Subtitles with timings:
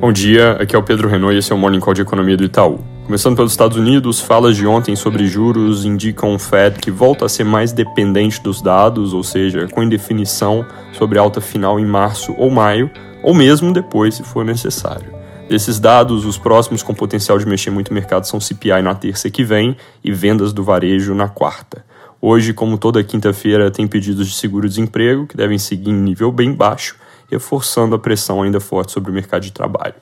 [0.00, 2.34] Bom dia, aqui é o Pedro Renault e esse é o Morning Call de Economia
[2.34, 2.80] do Itaú.
[3.04, 7.28] Começando pelos Estados Unidos, falas de ontem sobre juros indicam o Fed que volta a
[7.28, 10.64] ser mais dependente dos dados, ou seja, com indefinição
[10.94, 12.90] sobre alta final em março ou maio,
[13.22, 15.12] ou mesmo depois, se for necessário.
[15.50, 19.28] Desses dados, os próximos com potencial de mexer muito o mercado são CPI na terça
[19.28, 21.84] que vem e vendas do varejo na quarta.
[22.22, 26.96] Hoje, como toda quinta-feira, tem pedidos de seguro-desemprego que devem seguir em nível bem baixo
[27.30, 29.94] reforçando a pressão ainda forte sobre o mercado de trabalho.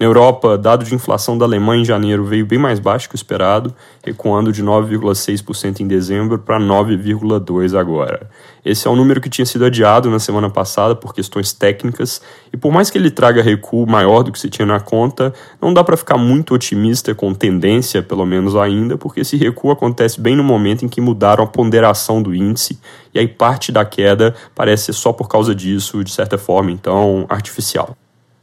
[0.00, 3.18] Na Europa, dado de inflação da Alemanha em janeiro veio bem mais baixo que o
[3.18, 8.30] esperado, recuando de 9,6% em dezembro para 9,2% agora.
[8.64, 12.56] Esse é um número que tinha sido adiado na semana passada por questões técnicas, e
[12.56, 15.82] por mais que ele traga recuo maior do que se tinha na conta, não dá
[15.82, 20.44] para ficar muito otimista com tendência, pelo menos ainda, porque esse recuo acontece bem no
[20.44, 22.78] momento em que mudaram a ponderação do índice,
[23.12, 27.26] e aí parte da queda parece ser só por causa disso, de certa forma, então,
[27.28, 27.96] artificial.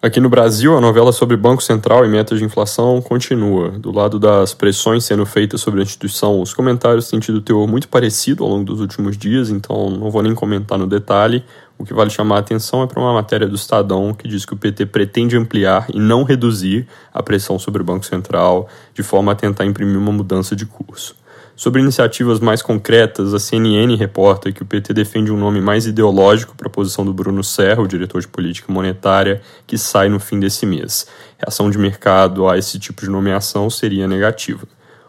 [0.00, 3.70] Aqui no Brasil, a novela sobre Banco Central e metas de inflação continua.
[3.70, 7.88] Do lado das pressões sendo feitas sobre a instituição, os comentários têm tido teor muito
[7.88, 11.42] parecido ao longo dos últimos dias, então não vou nem comentar no detalhe.
[11.76, 14.54] O que vale chamar a atenção é para uma matéria do Estadão que diz que
[14.54, 19.32] o PT pretende ampliar e não reduzir a pressão sobre o Banco Central de forma
[19.32, 21.16] a tentar imprimir uma mudança de curso.
[21.58, 26.54] Sobre iniciativas mais concretas, a CNN reporta que o PT defende um nome mais ideológico
[26.56, 30.38] para a posição do Bruno Serra, o diretor de política monetária, que sai no fim
[30.38, 31.08] desse mês.
[31.36, 34.68] Reação de mercado a esse tipo de nomeação seria negativa.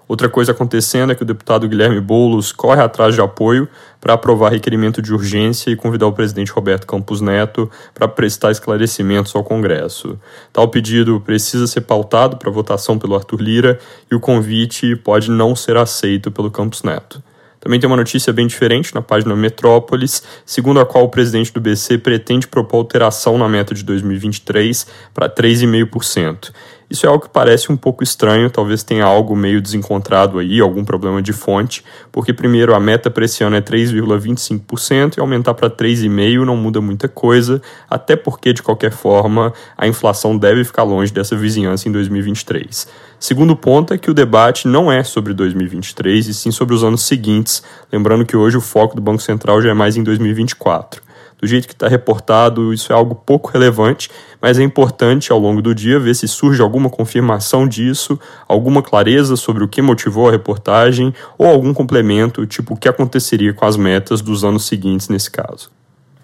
[0.09, 3.69] Outra coisa acontecendo é que o deputado Guilherme Boulos corre atrás de apoio
[4.02, 9.35] para aprovar requerimento de urgência e convidar o presidente Roberto Campos Neto para prestar esclarecimentos
[9.35, 10.19] ao Congresso.
[10.52, 13.80] Tal pedido precisa ser pautado para votação pelo Arthur Lira
[14.11, 17.21] e o convite pode não ser aceito pelo Campos Neto.
[17.59, 21.61] Também tem uma notícia bem diferente na página Metrópolis, segundo a qual o presidente do
[21.61, 26.52] BC pretende propor alteração na meta de 2023 para 3,5%.
[26.89, 30.83] Isso é algo que parece um pouco estranho, talvez tenha algo meio desencontrado aí, algum
[30.83, 35.69] problema de fonte, porque primeiro a meta para esse ano é 3,25% e aumentar para
[35.69, 41.14] 3,5% não muda muita coisa, até porque de qualquer forma a inflação deve ficar longe
[41.14, 42.87] dessa vizinhança em 2023.
[43.19, 47.03] Segundo ponto é que o debate não é sobre 2023 e sim sobre os anos
[47.03, 47.61] seguintes,
[47.93, 51.08] lembrando que hoje o foco do Banco Central já é mais em 2024
[51.39, 54.10] do jeito que está reportado, isso é algo pouco relevante,
[54.42, 59.36] mas é importante ao longo do dia ver se surge alguma confirmação disso, alguma clareza
[59.36, 63.77] sobre o que motivou a reportagem ou algum complemento, tipo o que aconteceria com as
[63.77, 65.78] metas dos anos seguintes nesse caso.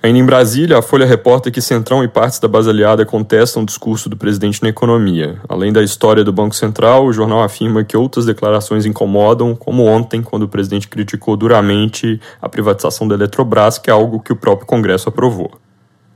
[0.06, 3.66] Ainda em Brasília, a Folha reporta que Centrão e partes da base aliada contestam o
[3.66, 5.40] discurso do presidente na economia.
[5.50, 10.22] Além da história do Banco Central, o jornal afirma que outras declarações incomodam, como ontem,
[10.22, 14.68] quando o presidente criticou duramente a privatização da Eletrobras, que é algo que o próprio
[14.68, 15.50] Congresso aprovou.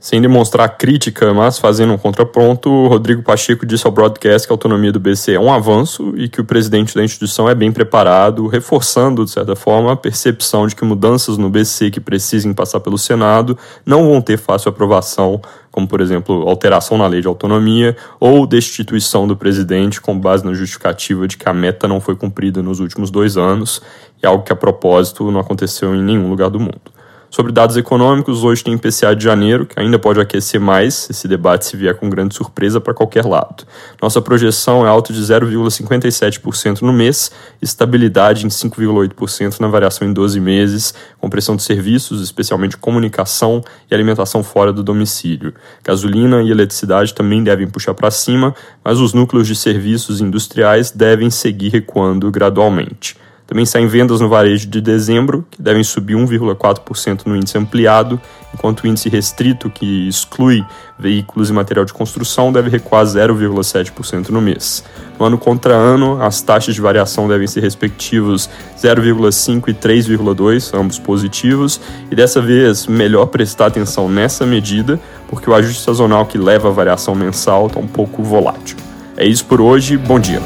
[0.02, 4.90] Sem demonstrar crítica, mas fazendo um contraponto, Rodrigo Pacheco disse ao broadcast que a autonomia
[4.90, 9.26] do BC é um avanço e que o presidente da instituição é bem preparado, reforçando,
[9.26, 13.58] de certa forma, a percepção de que mudanças no BC que precisem passar pelo Senado
[13.84, 15.38] não vão ter fácil aprovação,
[15.70, 20.54] como, por exemplo, alteração na lei de autonomia ou destituição do presidente com base na
[20.54, 23.82] justificativa de que a meta não foi cumprida nos últimos dois anos,
[24.22, 26.99] e algo que, a propósito, não aconteceu em nenhum lugar do mundo.
[27.30, 31.64] Sobre dados econômicos, hoje tem IPCA de janeiro, que ainda pode aquecer mais esse debate
[31.64, 33.64] se vier com grande surpresa para qualquer lado.
[34.02, 37.30] Nossa projeção é alta de 0,57% no mês,
[37.62, 44.42] estabilidade em 5,8% na variação em 12 meses, compressão de serviços, especialmente comunicação e alimentação
[44.42, 45.54] fora do domicílio.
[45.84, 48.52] Gasolina e eletricidade também devem puxar para cima,
[48.84, 53.16] mas os núcleos de serviços industriais devem seguir recuando gradualmente.
[53.50, 58.20] Também saem vendas no varejo de dezembro, que devem subir 1,4% no índice ampliado,
[58.54, 60.64] enquanto o índice restrito, que exclui
[60.96, 64.84] veículos e material de construção, deve recuar 0,7% no mês.
[65.18, 68.48] No ano contra ano, as taxas de variação devem ser respectivos
[68.80, 75.54] 0,5 e 3,2, ambos positivos, e dessa vez melhor prestar atenção nessa medida, porque o
[75.54, 78.76] ajuste sazonal que leva à variação mensal está um pouco volátil.
[79.16, 80.40] É isso por hoje, bom dia.